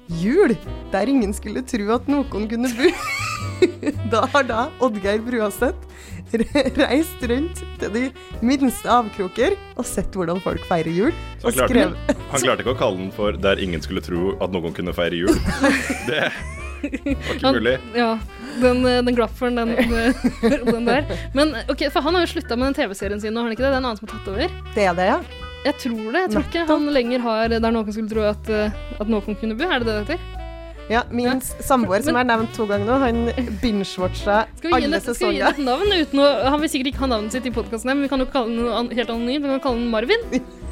[0.08, 0.54] jul,
[0.92, 2.90] der ingen skulle tro at noen kunne bo.
[4.12, 5.84] da har da Oddgeir Bruaseth
[6.78, 8.02] reist rundt til de
[8.44, 11.14] minste avkroker og sett hvordan folk feirer jul.
[11.42, 11.94] Han klarte, skrev
[12.28, 15.16] han klarte ikke å kalle den for 'Der ingen skulle tro at noen kunne feire
[15.16, 15.40] jul'.
[16.08, 17.78] Det var ikke Han- mulig.
[17.96, 18.18] Ja,
[18.60, 19.74] den, eh, den glafferen, den,
[20.72, 21.04] den der.
[21.34, 23.64] Men ok, for han har jo slutta med den TV-serien sin nå, har han ikke
[23.64, 23.72] det?
[23.72, 24.48] Det er en annen som har tatt over?
[24.76, 25.20] Det er det, ja.
[25.64, 26.20] Jeg tror det.
[26.22, 29.56] Jeg tror ikke han lenger har Der noen skulle tro at, eh, at noen kunne
[29.58, 29.64] bo.
[29.64, 30.34] Er det det det heter?
[30.88, 31.34] ja min Ja.
[31.60, 33.26] samboer, som Men- er nevnt to ganger nå, han
[33.60, 35.14] binge-watcha alle sesonger.
[35.14, 37.44] skal vi gi ham et navn uten å Han vil sikkert ikke ha navnet sitt
[37.44, 39.42] i podkasten, men vi kan jo kalle den helt anonymt.
[39.42, 40.22] Vi kan kalle den Marvin.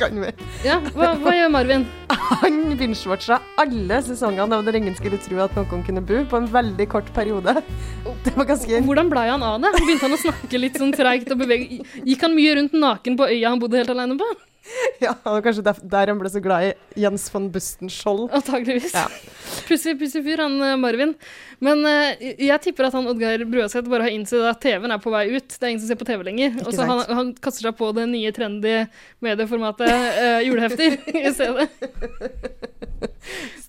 [0.00, 0.30] Det kan vi.
[0.64, 1.82] Ja, hva, hva gjør Marvin?
[2.30, 6.48] Han binge-watcha alle sesongene av Der ingen skulle tro at noen kunne bo, på en
[6.48, 7.58] veldig kort periode.
[8.24, 9.74] Det var ganske Hvordan blei han av det?
[9.76, 13.28] Begynte han å snakke litt sånn treigt og bevege Gikk han mye rundt naken på
[13.28, 14.30] øya han bodde helt alene på?
[15.00, 18.28] Ja, det var kanskje der han ble så glad i Jens von Bustenskjold.
[18.36, 18.92] Antakeligvis.
[18.94, 19.06] Ja.
[19.68, 21.14] Pussig, pussig fyr, han eh, Marvin.
[21.64, 25.12] Men uh, jeg tipper at han Oddgeir Brøseth bare har innsett at TV-en er på
[25.12, 25.48] vei ut.
[25.48, 26.54] Det er ingen som ser på TV lenger.
[26.56, 28.76] Ikke Og så han, han kaster seg på det nye trendy
[29.24, 31.68] medieformatet uh, julehefter i stedet.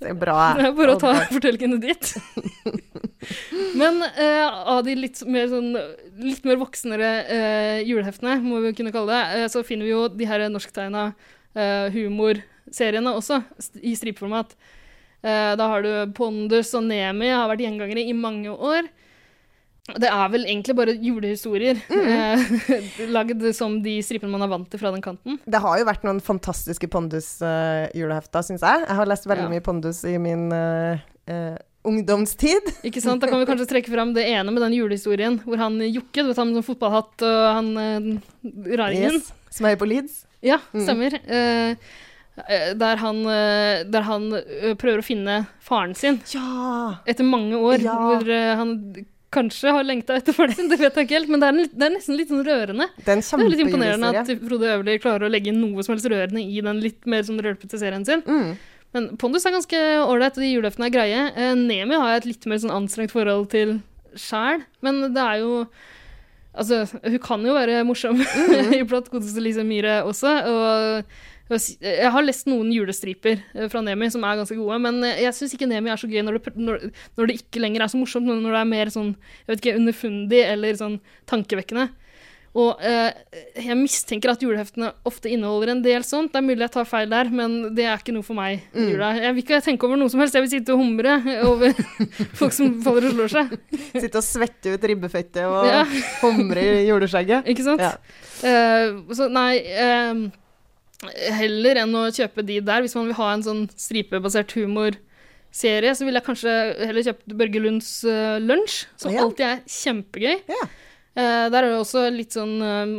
[0.02, 0.38] Det er bra.
[0.58, 2.14] Det er bare å ta fortellingene dit.
[3.82, 5.76] Men uh, av de litt mer, sånn,
[6.22, 10.28] litt mer voksnere eh, juleheftene, må vi kunne kalle det, så finner vi jo de
[10.28, 10.44] her
[10.91, 13.41] norsktegna uh, humorseriene også,
[13.82, 14.56] i stripeformat.
[15.21, 18.89] Uh, da har du Pondus og Nemi, har vært gjengangere i mange år.
[19.97, 22.51] Det er vel egentlig bare julehistorier, eh,
[23.15, 25.39] lagd som de stripene man er vant til fra den kanten.
[25.41, 28.86] Det har jo vært noen fantastiske Pondus-julehefter, syns jeg.
[28.86, 29.49] Jeg har lest veldig Ja.
[29.49, 31.01] mye Pondus i min uh,
[31.34, 32.69] uh, ungdomstid.
[32.88, 33.25] Ikke sant?
[33.25, 36.30] Da kan vi kanskje trekke fram det ene med den julehistorien hvor han Jokke, du
[36.30, 39.17] vet han med sånn fotballhatt og han uh, raringen.
[39.17, 39.34] Yes.
[39.49, 40.27] Som er på Leeds.
[40.43, 40.84] Ja, Mm.
[40.86, 41.13] stemmer.
[41.27, 41.75] Eh,
[42.73, 44.30] der han, eh, der han
[44.80, 46.97] prøver å finne faren sin Ja!
[47.06, 47.82] etter mange år.
[47.84, 47.95] Ja.
[47.97, 51.30] Hvor han kanskje har lengta etter faren sin, det vet jeg ikke helt.
[51.30, 52.88] Men det er, en det er nesten litt sånn rørende.
[52.97, 55.93] Det er Det er litt imponerende at Frode Øverli klarer å legge inn noe som
[55.95, 58.21] helst rørende i den litt mer sånn rølpete serien sin.
[58.23, 58.58] Mm.
[58.93, 61.56] Men Pondus er ganske ålreit, og de juleøftene er greie.
[61.56, 63.77] Nemi har jeg et litt mer sånn anstrengt forhold til
[64.19, 65.67] sjæl, men det er jo
[66.52, 68.20] Altså, hun kan jo være morsom
[68.82, 70.34] iblant, godeste Lise Myhre også.
[70.52, 71.06] Og
[71.52, 75.36] jeg har lest noen julestriper eh, fra Nemi som er ganske gode, men eh, jeg
[75.36, 76.86] syns ikke Nemi er så gøy når det, når,
[77.20, 79.78] når det ikke lenger er så morsomt, når det er mer sånn jeg vet ikke,
[79.82, 81.00] underfundig eller sånn
[81.32, 81.90] tankevekkende.
[82.54, 83.14] Og eh,
[83.64, 86.34] jeg mistenker at juleheftene ofte inneholder en del sånt.
[86.34, 88.90] Det er mulig jeg tar feil der, men det er ikke noe for meg Mm.
[88.92, 89.12] jula.
[89.22, 90.36] Jeg vil ikke tenke over noe som helst.
[90.36, 91.14] Jeg vil sitte og humre
[91.48, 91.72] over
[92.42, 93.56] folk som faller og slår seg.
[93.96, 95.86] Sitte og svette ut ribbefettet og Ja.
[96.26, 97.48] humre i juleskjegget.
[97.56, 97.80] Ikke sant?
[97.88, 97.96] Ja.
[98.44, 100.28] Eh, så nei eh,
[101.34, 106.06] Heller enn å kjøpe de der, hvis man vil ha en sånn stripebasert humorserie, så
[106.06, 106.52] vil jeg kanskje
[106.86, 109.24] heller kjøpe Børge Lunds uh, Lunsj, som Ja.
[109.24, 110.36] alltid er kjempegøy.
[110.52, 110.68] Ja.
[111.12, 112.93] Eh, der er det også litt sånn um,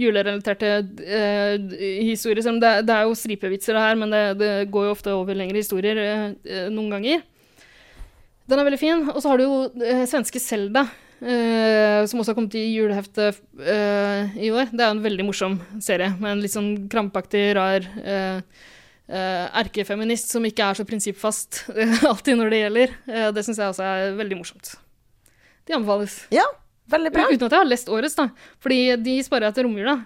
[0.00, 1.54] julerelaterte uh,
[2.02, 2.42] historier.
[2.42, 5.62] Det, det er jo stripevitser det her, men det, det går jo ofte over lengre
[5.62, 7.22] historier uh, noen ganger.
[8.50, 9.06] Den er veldig fin.
[9.12, 10.88] Og så har du jo svenske Selda,
[11.22, 14.72] som også har kommet i juleheftet eh, i år.
[14.74, 17.86] Det er en veldig morsom serie, med en litt sånn krampaktig, rar
[19.62, 21.62] erkefeminist som ikke er så prinsippfast
[22.10, 22.96] alltid når det gjelder.
[23.38, 24.74] Det syns jeg også er veldig morsomt.
[25.70, 26.18] De anbefales.
[26.34, 26.48] Ja,
[26.90, 27.28] veldig bra.
[27.30, 28.28] Uten at jeg har lest årets, da.
[28.62, 30.00] Fordi de sparer jeg til romjula.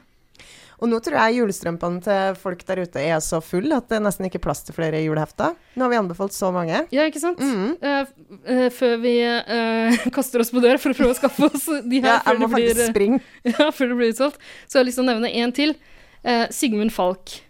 [0.76, 4.02] Og nå tror jeg julestrømpene til folk der ute er så full at det er
[4.04, 5.54] nesten ikke er plass til flere julehefter.
[5.76, 6.82] Nå har vi anbefalt så mange.
[6.92, 7.40] Ja, ikke sant?
[7.40, 8.06] Mm -hmm.
[8.44, 12.00] eh, før vi uh, kaster oss på dør for å prøve å skaffe oss de
[12.00, 13.20] her Ja, før, jeg må det blir, springe.
[13.44, 15.76] ja, før det blir utsolgt, så har jeg lyst til å nevne en til.
[16.24, 17.42] Uh, Sigmund Falk.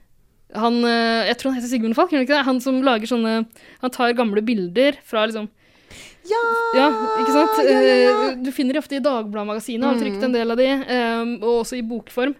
[0.55, 0.75] Han,
[1.27, 2.47] jeg tror han heter Sigmund Falk, gjør han ikke det?
[2.47, 3.47] Han som lager sånne
[3.81, 5.49] Han tar gamle bilder fra liksom
[6.31, 6.43] Ja!
[6.77, 6.87] Ja,
[7.23, 7.59] ikke sant?
[7.65, 8.15] Ja, ja, ja.
[8.31, 11.63] Eh, Du finner de ofte i Dagbladet-magasinet, har trykt en del av de, eh, og
[11.65, 12.35] også i bokform.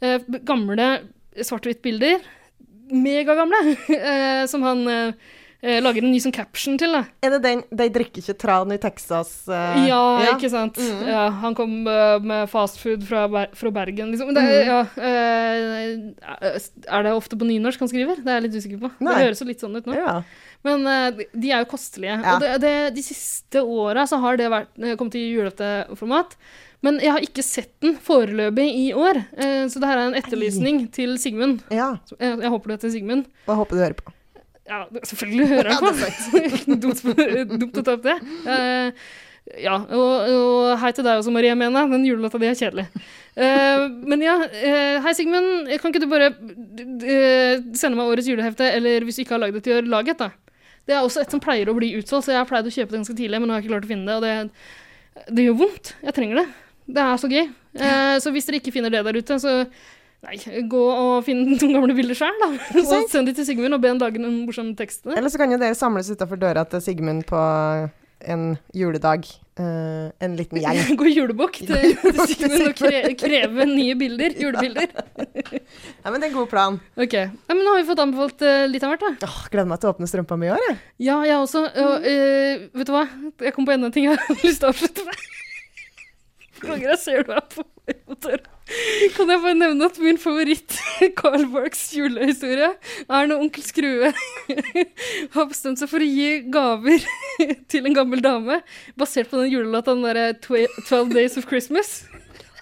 [0.00, 0.90] Eh, Gamle
[1.36, 2.20] svart-hvitt-bilder.
[2.92, 3.76] Megagamle!
[4.52, 4.86] Som han
[5.66, 7.00] lager en ny sånn caption til, da.
[7.24, 9.48] Er det den 'De drikker ikke tran i Texas'?
[9.48, 10.02] Uh, Ja,
[10.36, 10.76] ikke sant?
[10.78, 14.30] Ja, han kom med fastfood fra, Ber fra Bergen, liksom.
[14.36, 14.84] Det, er- ja,
[16.22, 18.20] er det ofte på nynorsk han skriver?
[18.22, 18.90] Det er jeg litt usikker på.
[19.00, 19.14] Nei.
[19.16, 19.96] Det høres jo litt sånn ut nå.
[20.66, 20.76] Ja.
[20.76, 22.18] Men eh, de- er jo kostelige.
[22.18, 22.34] Ja.
[22.34, 26.34] Og det, det, de siste åra så har det vært, eh, kommet i julafteformat.
[26.84, 29.22] Men jeg har ikke sett den foreløpig i år.
[29.38, 31.62] Eh, så det her er en etterlysning til Sigmund.
[31.72, 31.94] ja.
[32.18, 33.30] Jeg, jeg håper du heter Sigmund.
[33.46, 34.12] Og jeg håper du hører på.
[34.66, 36.74] Ja, selvfølgelig hører jeg på.
[36.82, 37.02] dumt,
[37.62, 38.16] dumt å ta opp det.
[38.44, 38.90] Uh,
[39.62, 41.84] ja, og, og hei til deg også, Marie Mena.
[41.86, 42.88] Den julelåta di er kjedelig.
[43.38, 45.70] Uh, men ja, uh, hei Sigmund.
[45.78, 49.54] Kan ikke du bare uh, sende meg årets julehefte, eller hvis du ikke har lagd
[49.60, 50.32] det til i år, lag et, da.
[50.86, 52.92] Det er også et som pleier å bli utsolgt, så jeg har pleid å kjøpe
[52.92, 55.46] det ganske tidlig, men nå har jeg ikke klart å finne det, og det, det
[55.48, 55.92] gjør vondt.
[56.06, 56.46] Jeg trenger det.
[56.86, 57.44] Det er så gøy.
[57.76, 59.58] Eh, så hvis dere ikke finner det der ute, så
[60.24, 62.48] Nei, gå og finn noen gamle bilder sjøl, da.
[62.80, 65.04] Og send de til Sigmund og be han lage noen morsom tekst.
[65.12, 67.42] Eller så kan jo dere samles utafor døra til Sigmund på
[68.20, 69.26] en juledag.
[69.56, 70.80] Uh, en liten gjeng.
[71.00, 74.34] Gå julebukk til, til Sigmund og kre, kreve nye bilder.
[74.42, 74.90] Julebilder.
[76.06, 76.76] Ja, men det er en god plan.
[77.00, 77.14] Ok.
[77.16, 79.26] Ja, men nå har vi fått anbefalt uh, litt av hvert, da.
[79.26, 80.76] Åh, gleder meg til å åpne strømpa mi i år, jeg.
[81.08, 81.64] Ja, jeg også.
[81.66, 83.06] Og, uh, vet du hva?
[83.48, 85.24] Jeg kom på enda en ting jeg har lyst til å avslutte med.
[86.62, 87.66] ganger jeg ser du er på.
[89.16, 90.74] Kan jeg bare nevne at min favoritt
[91.18, 92.72] Carl Barks julehistorie
[93.06, 94.10] er når onkel Skrue
[95.36, 97.04] har bestemt seg for å gi gaver
[97.70, 98.58] til en gammel dame,
[98.98, 102.04] basert på den julelåta den derre 'Twelve Days of Christmas.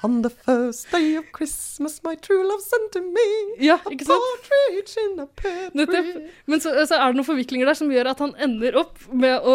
[0.04, 3.24] On the first day of Christmas, my true love sent to me
[3.64, 4.04] Ja, sant?
[4.04, 6.26] partridge in a pear tree.
[6.44, 9.40] Men så, så er det noen forviklinger der som gjør at han ender opp med
[9.40, 9.54] å,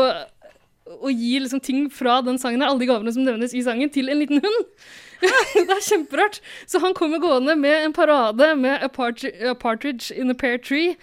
[0.90, 3.92] å gi liksom ting fra den sangen her, alle de gavene som nevnes i sangen,
[3.94, 4.66] til en liten hund.
[5.22, 6.40] det er kjemperart.
[6.68, 10.58] Så han kommer gående med en parade med a, part a partridge in a pear
[10.58, 10.98] tree,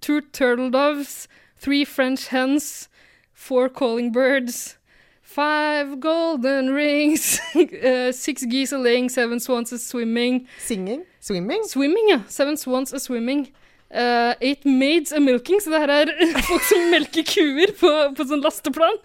[0.00, 1.28] two turtle doves,
[1.60, 2.88] three French hens,
[3.32, 4.76] four calling birds,
[5.22, 11.04] five golden rings, eh, six geese a laying, seven swans a swimming, Singing?
[11.20, 11.62] Swimming?
[11.64, 12.20] Swimming, ja.
[12.28, 13.48] Seven swans a swimming.
[13.90, 16.10] Uh, eight maids a milking, så det her er
[16.48, 18.98] folk som melker kuer på, på sånn lasteplan.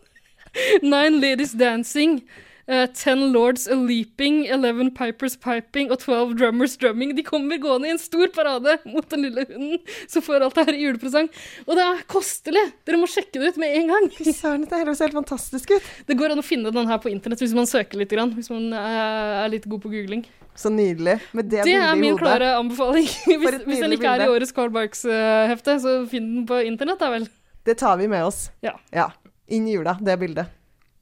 [0.81, 2.21] Nine ladies dancing.
[2.65, 7.11] eh, ten lords a leaping, eleven pipers piping og twelve drummers drumming.
[7.17, 10.63] De kommer gående i en stor parade mot den lille hunden som får alt det
[10.69, 11.27] her i julepresang.
[11.67, 12.63] Og det er kostelig!
[12.87, 14.07] Dere må sjekke det ut med en gang.
[14.15, 15.89] Fy søren, dette høres helt fantastisk ut.
[16.07, 18.13] Det går an å finne den her på internett hvis man søker litt.
[18.13, 20.23] Grann, hvis man eh, er litt god på googling.
[20.55, 21.17] Så nydelig.
[21.33, 23.07] Med det, Det er min klare anbefaling.
[23.25, 27.09] Hvis, hvis den ikke er i årets Carl Barks-hefte, så finn den på internett, da
[27.09, 27.25] vel.
[27.65, 28.51] Det tar vi med oss.
[28.61, 28.75] Ja.
[28.93, 29.09] Ja.
[29.47, 30.45] Inn i jula, det bildet.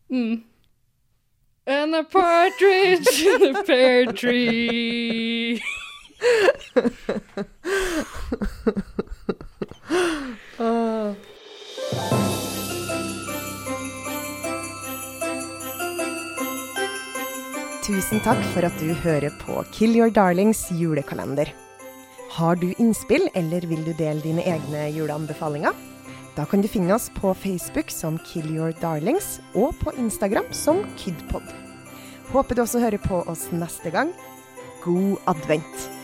[0.10, 0.43] Mm.
[1.67, 5.62] And a partridge in a pear tree.
[10.60, 11.13] uh.
[17.86, 21.54] Tusen takk for at du hører på Kill Your Darlings julekalender.
[22.32, 25.90] Har du innspill, eller vil du dele dine egne juleanbefalinger?
[26.36, 30.84] Da kan du finne oss på Facebook som Kill Your Darlings, og på Instagram som
[30.98, 31.44] Kidpod.
[32.32, 34.13] Håper du også hører på oss neste gang.
[34.86, 36.00] God advent!